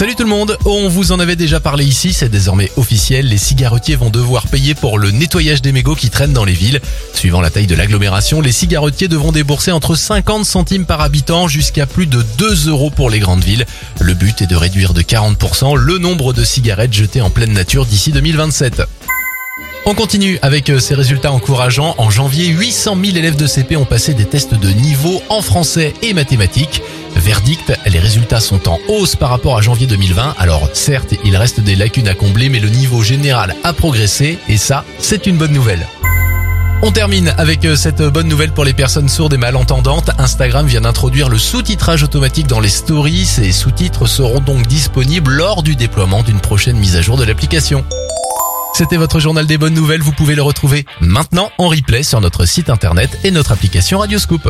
[0.00, 3.36] Salut tout le monde, on vous en avait déjà parlé ici, c'est désormais officiel, les
[3.36, 6.80] cigarettiers vont devoir payer pour le nettoyage des mégots qui traînent dans les villes.
[7.12, 11.84] Suivant la taille de l'agglomération, les cigarettiers devront débourser entre 50 centimes par habitant jusqu'à
[11.84, 13.66] plus de 2 euros pour les grandes villes.
[14.00, 17.84] Le but est de réduire de 40% le nombre de cigarettes jetées en pleine nature
[17.84, 18.80] d'ici 2027.
[19.90, 21.96] On continue avec euh, ces résultats encourageants.
[21.98, 25.94] En janvier, 800 000 élèves de CP ont passé des tests de niveau en français
[26.00, 26.80] et mathématiques.
[27.16, 30.36] Verdict, les résultats sont en hausse par rapport à janvier 2020.
[30.38, 34.58] Alors certes, il reste des lacunes à combler, mais le niveau général a progressé et
[34.58, 35.84] ça, c'est une bonne nouvelle.
[36.82, 40.12] On termine avec euh, cette bonne nouvelle pour les personnes sourdes et malentendantes.
[40.18, 43.24] Instagram vient d'introduire le sous-titrage automatique dans les stories.
[43.24, 47.84] Ces sous-titres seront donc disponibles lors du déploiement d'une prochaine mise à jour de l'application.
[48.72, 50.00] C'était votre journal des bonnes nouvelles.
[50.00, 54.48] Vous pouvez le retrouver maintenant en replay sur notre site internet et notre application Radioscoop.